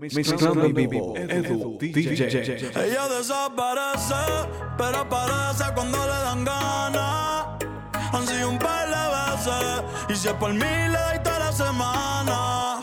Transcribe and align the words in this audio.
Mezclando 0.00 0.68
vivo, 0.72 1.14
Edu, 1.16 1.78
DJ. 1.78 2.26
Ella 2.74 3.08
desaparece, 3.08 4.14
pero 4.76 4.98
aparece 4.98 5.64
cuando 5.74 5.98
le 5.98 6.18
dan 6.26 6.44
ganas. 6.44 7.46
Han 8.12 8.26
sido 8.26 8.50
un 8.50 8.58
par 8.58 8.88
de 8.88 9.34
veces, 9.34 9.82
y 10.08 10.16
si 10.16 10.28
es 10.28 10.34
por 10.34 10.52
mí 10.52 10.60
le 10.60 10.98
doy 10.98 11.22
toda 11.22 11.38
la 11.38 11.52
semana. 11.52 12.82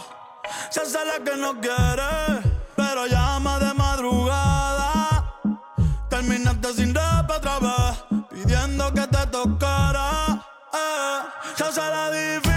Se 0.71 0.81
hace 0.81 0.99
la 1.05 1.23
que 1.23 1.38
no 1.38 1.59
quiere, 1.62 2.41
pero 2.76 3.05
llama 3.05 3.59
de 3.59 3.73
madrugada. 3.73 5.39
Terminaste 6.09 6.73
sin 6.73 6.95
rap 6.95 7.30
otra 7.30 7.59
vez, 7.59 8.25
pidiendo 8.32 8.91
que 8.93 9.07
te 9.07 9.27
tocara. 9.27 10.43
Eh, 10.73 11.20
se 11.55 11.64
hace 11.64 11.82
la 11.82 12.11
difícil. 12.11 12.52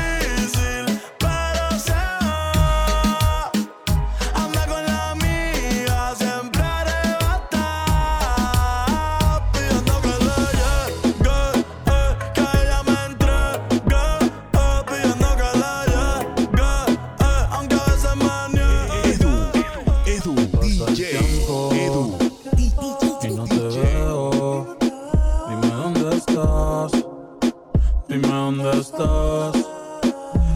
dime 28.17 28.29
dónde 28.29 28.71
estás. 28.79 29.53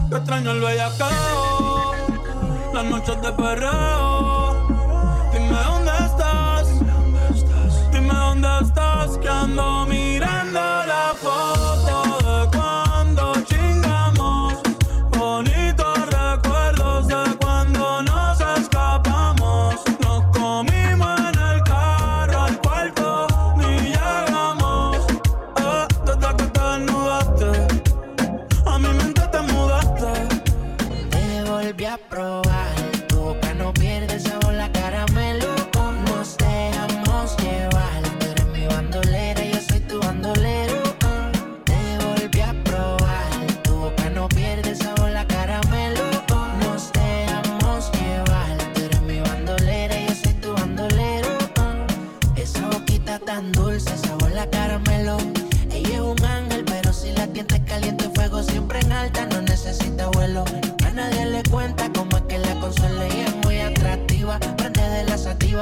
Yo 0.09 0.17
extraño 0.17 0.51
el 0.51 0.61
bellacao, 0.61 1.93
las 2.73 2.85
noches 2.85 3.21
de 3.21 3.31
perreo. 3.33 4.67
Dime 5.31 5.57
dónde 5.63 5.91
estás, 6.05 6.67
dime 7.91 8.13
dónde 8.13 8.47
estás, 8.63 9.17
que 9.19 9.29
ando 9.29 9.85
mirando 9.85 10.59
la 10.59 11.13
foto. 11.21 11.60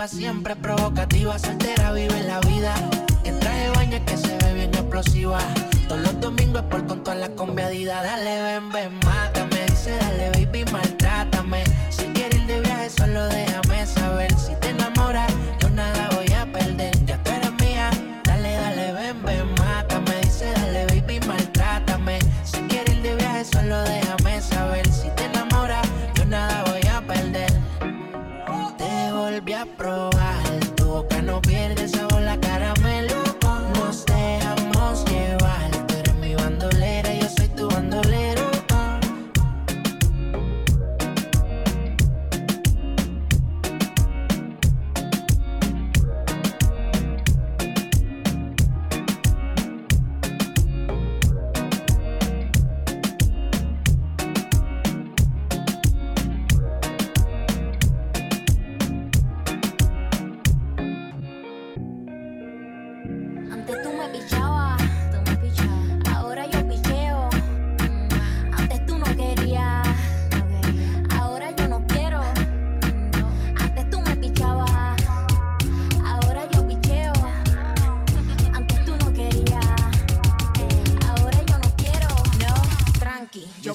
siempre 0.09 0.55
provocativa, 0.55 1.37
soltera 1.37 1.91
vive 1.91 2.23
la 2.23 2.39
vida. 2.41 2.73
En 3.23 3.39
traje 3.39 3.69
baño 3.69 4.03
que 4.05 4.17
se 4.17 4.35
ve 4.37 4.53
bien 4.53 4.73
explosiva. 4.73 5.39
Todos 5.87 6.01
los 6.01 6.19
domingos 6.19 6.63
por 6.63 6.85
con 6.87 7.03
toda 7.03 7.15
la 7.15 7.29
combiadida. 7.29 8.01
Dale, 8.01 8.41
ven, 8.41 8.71
ven, 8.71 8.93
mata, 9.05 9.45
me 9.45 9.65
dice, 9.65 9.91
dale, 9.91 10.29
baby 10.31 10.58
boca 31.01 31.21
no 31.21 31.41
pierdes 31.41 31.91
sabor 31.91 32.08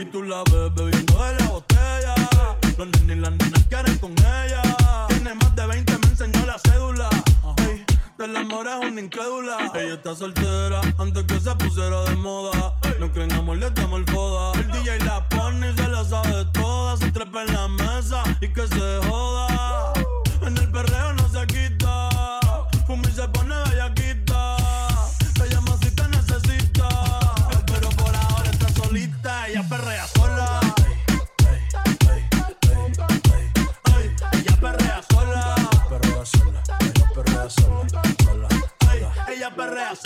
Y 0.00 0.04
tú 0.06 0.22
la 0.22 0.42
ves 0.44 0.74
bebiendo 0.74 1.12
de 1.22 1.34
la 1.34 1.46
botella. 1.48 2.14
Los 2.78 2.88
nenes 2.88 3.16
y 3.18 3.20
las 3.20 3.32
nenas 3.32 3.66
quieren 3.68 3.98
con 3.98 4.12
ella. 4.12 4.62
Tiene 5.08 5.34
más 5.34 5.54
de 5.54 5.66
20, 5.66 5.98
me 5.98 6.06
enseñó 6.06 6.46
la 6.46 6.58
cédula. 6.58 7.10
Ey, 7.68 7.84
del 8.16 8.34
amor 8.34 8.66
es 8.66 8.90
una 8.90 8.98
incrédula. 8.98 9.70
Ella 9.74 9.94
está 9.94 10.16
soltera 10.16 10.80
antes 10.96 11.24
que 11.24 11.38
se 11.38 11.54
pusiera 11.56 12.02
de 12.04 12.16
moda. 12.16 12.74
No 12.98 13.12
creen 13.12 13.30
amor, 13.32 13.58
le 13.58 13.70
damos 13.72 14.00
el 14.00 14.06
foda. 14.06 14.58
El 14.58 14.68
DJ 14.68 15.00
la 15.00 15.28
pone 15.28 15.70
y 15.70 15.76
se 15.76 15.88
la 15.88 16.02
sabe 16.02 16.46
toda. 16.46 16.96
Se 16.96 17.12
trepa 17.12 17.42
en 17.42 17.52
la 17.52 17.68
mesa 17.68 18.22
y 18.40 18.48
que 18.48 18.66
se 18.68 18.99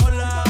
sola. 0.01 0.44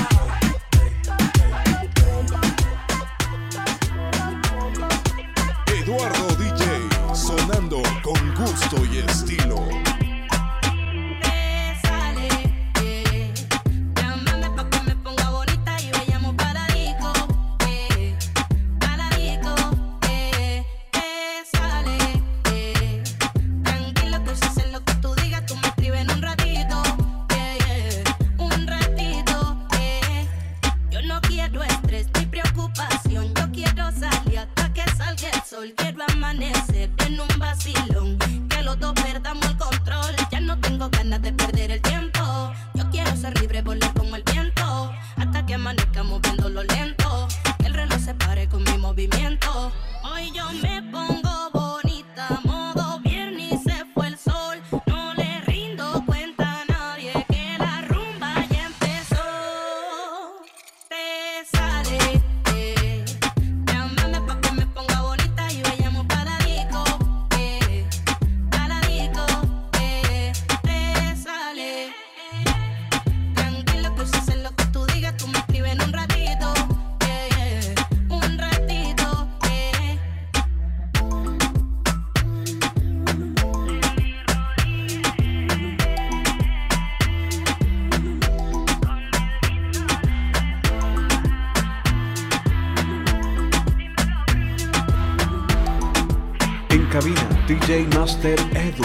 DJ 96.94 97.88
Master 97.96 98.38
Edu. 98.54 98.84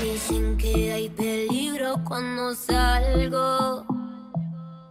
Dicen 0.00 0.56
que 0.56 0.92
hay 0.92 1.08
peligro 1.08 2.02
cuando 2.02 2.52
salgo. 2.52 3.86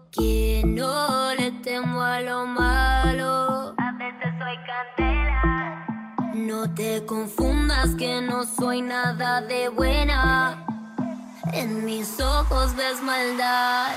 Que 0.09 0.63
no 0.65 1.35
le 1.35 1.51
temo 1.61 2.01
a 2.01 2.21
lo 2.21 2.45
malo. 2.45 3.75
A 3.77 3.91
veces 3.97 4.31
soy 4.39 4.55
candela. 4.65 5.85
No 6.35 6.73
te 6.73 7.05
confundas 7.05 7.93
que 7.95 8.21
no 8.21 8.45
soy 8.45 8.81
nada 8.81 9.41
de 9.41 9.67
buena. 9.67 10.65
En 11.51 11.83
mis 11.83 12.17
ojos 12.21 12.77
ves 12.77 13.03
maldad. 13.03 13.91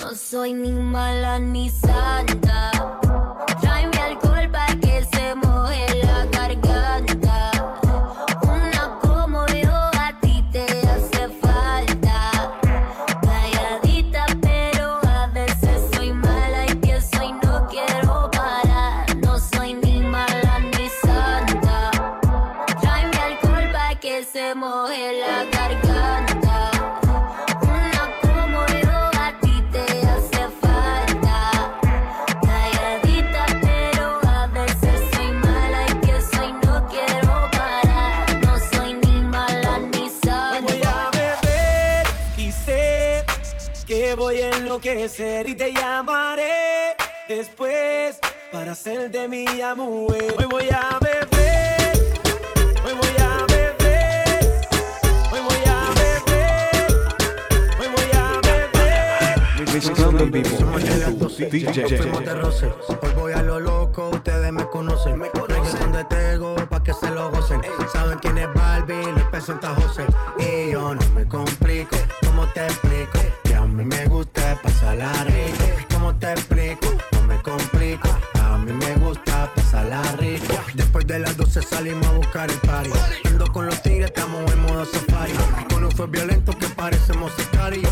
No 0.00 0.14
soy 0.14 0.52
ni 0.52 0.72
mala 0.72 1.38
ni 1.38 1.70
santa. 1.70 3.00
Enloquecer 44.84 45.48
y 45.48 45.54
te 45.54 45.72
llamaré 45.72 46.94
después 47.28 48.18
para 48.52 48.72
hacer 48.72 49.10
de 49.10 49.28
mi 49.28 49.60
amor. 49.62 50.14
Hoy 50.38 50.46
voy 50.50 50.68
a 50.70 50.98
beber, 51.00 51.92
hoy 52.84 52.92
voy 52.92 53.16
a 53.18 53.46
beber, 53.46 54.68
hoy 55.32 55.40
voy 55.40 55.62
a 55.66 55.90
beber, 55.94 56.86
hoy 57.80 57.88
voy 57.96 58.10
a 58.14 58.40
beber. 58.42 59.72
Mezclando 59.72 60.22
en 60.22 60.30
vivo. 60.30 60.48
Edu, 60.48 61.28
Fuimos 61.28 61.38
de 61.38 61.46
DJ. 61.46 62.34
roce. 62.34 62.66
Hoy 62.66 63.10
voy 63.16 63.32
a 63.32 63.42
lo 63.42 63.60
loco, 63.60 64.10
ustedes 64.10 64.52
me 64.52 64.66
conocen. 64.66 65.18
Me 65.18 65.30
conocen 65.30 65.92
de 65.92 66.04
Tego 66.04 66.56
pa' 66.68 66.82
que 66.82 66.92
se 66.92 67.10
lo 67.10 67.30
gocen. 67.30 67.62
Saben 67.90 68.18
quién 68.18 68.36
es 68.36 68.52
Barbie, 68.52 69.12
les 69.14 69.24
presenta 69.24 69.74
José. 69.74 70.04
Y 70.38 70.72
yo 70.72 70.94
no 70.94 71.10
me 71.14 71.26
complico, 71.26 71.96
¿cómo 72.22 72.46
te 72.48 72.66
explico? 72.66 73.23
Party. 82.34 82.90
Ando 83.26 83.46
con 83.52 83.66
los 83.66 83.80
tigres, 83.82 84.06
estamos 84.06 84.50
en 84.52 84.60
modo 84.62 84.84
safari. 84.84 85.32
Con 85.72 85.84
un 85.84 85.92
fue 85.92 86.06
violento 86.08 86.52
que 86.58 86.66
parecemos 86.68 87.32
y 87.38 87.44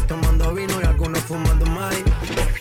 Tomando 0.06 0.52
vino 0.52 0.80
y 0.82 0.84
algunos 0.84 1.20
fumando 1.20 1.64
mari. 1.66 2.02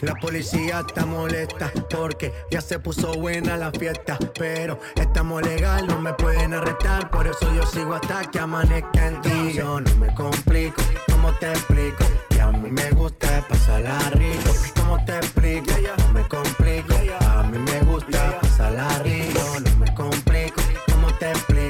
La 0.01 0.16
policía 0.16 0.83
está 0.88 1.06
molesta 1.06 1.72
porque 1.89 2.31
ya 2.50 2.62
se 2.62 2.80
puso 2.80 3.13
buena 3.16 3.57
la 3.57 3.72
fiesta. 3.72 4.18
Pero 4.38 4.80
estamos 4.95 5.42
legal, 5.42 5.88
no 5.88 6.00
me 6.00 6.13
pueden 6.13 6.54
arrestar. 6.54 7.10
Por 7.10 7.28
eso 7.28 7.51
yo 7.56 7.66
sigo 7.66 7.95
hasta 7.95 8.30
que 8.30 8.39
amanezca 8.39 9.07
en 9.07 9.22
ti. 9.22 9.54
Yo 9.54 9.81
no 9.81 9.95
me 9.95 10.13
complico, 10.13 10.81
¿cómo 11.12 11.33
te 11.33 11.50
explico? 11.50 12.06
Que 12.30 12.42
a 12.42 12.51
mí 12.51 12.72
me 12.72 12.92
gusta 12.92 13.45
pasarla 13.50 13.98
rico. 14.12 14.51
¿Cómo 14.75 15.04
te 15.04 15.18
explico? 15.18 15.74
No 15.98 16.13
me 16.13 16.28
complico. 16.28 16.94
A 17.28 17.44
mí 17.44 17.57
me 17.57 17.80
gusta 17.81 18.39
pasarla 18.39 18.88
rico. 19.00 19.42
No 19.66 19.76
me 19.78 19.94
complico, 19.95 20.61
¿cómo 20.88 21.11
te 21.16 21.31
explico? 21.31 21.60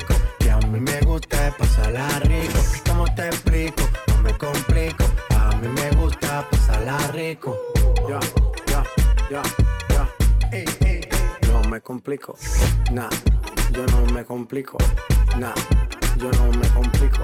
Pasarla 2.01 2.19
rico. 2.19 2.59
¿Cómo 2.87 3.15
te 3.15 3.27
explico? 3.27 3.83
No 4.07 4.21
me 4.21 4.37
complico. 4.37 5.05
A 5.37 5.55
mí 5.57 5.67
me 5.67 5.91
gusta 5.91 6.47
pasarla 6.49 6.97
rico. 7.13 7.57
Ya. 8.09 9.43
Ey, 10.51 10.65
ey, 10.81 11.01
ey. 11.01 11.09
No 11.51 11.61
me 11.69 11.81
complico. 11.81 12.35
Nah, 12.91 13.09
yo 13.71 13.85
no 13.87 14.13
me 14.13 14.25
complico. 14.25 14.77
Nah, 15.37 15.53
yo 16.17 16.31
no 16.31 16.51
me 16.59 16.67
complico. 16.69 17.21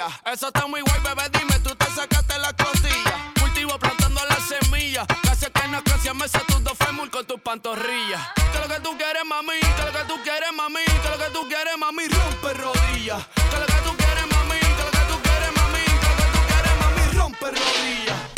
Sevilla. 0.00 0.20
Eso 0.32 0.46
está 0.48 0.66
muy 0.66 0.80
guay, 0.80 1.00
bebé, 1.00 1.28
dime, 1.38 1.58
tú 1.60 1.74
te 1.74 1.86
sacaste 1.86 2.38
la 2.38 2.52
costilla. 2.54 3.32
Cultivo 3.40 3.78
plantando 3.78 4.20
las 4.28 4.40
semillas. 4.48 5.06
Casi 5.22 5.46
que 5.46 5.68
no 5.68 5.82
casi 5.84 6.10
me 6.14 6.28
tus 6.28 6.64
dos 6.64 6.76
fémur 6.78 7.10
con 7.10 7.26
tus 7.26 7.40
pantorrillas. 7.40 8.20
Que 8.52 8.58
lo 8.58 8.68
que 8.68 8.80
tú 8.80 8.96
quieres, 8.96 9.24
mami, 9.26 9.60
que 9.60 9.84
lo 9.84 9.92
que 9.92 10.04
tú 10.06 10.20
quieres, 10.22 10.52
mami, 10.54 10.84
que 10.84 11.08
lo 11.08 11.18
que 11.18 11.30
tú 11.32 11.48
quieres, 11.48 11.76
mami, 11.78 12.08
rompe 12.08 12.52
rodillas. 12.54 13.26
Que 13.34 13.58
lo 13.58 13.66
que 13.66 13.80
tú 13.84 13.96
quieres, 13.96 14.26
mami, 14.34 14.58
que 14.60 14.84
lo 14.84 14.90
que 14.90 15.04
tú 15.10 15.22
quieres, 15.22 15.52
mami, 15.56 15.84
que 15.84 16.08
lo 16.08 16.16
que 16.16 16.28
tú 16.32 16.40
quieres, 16.48 16.74
mami, 16.80 17.18
rompe 17.18 17.46
rodillas. 17.50 18.29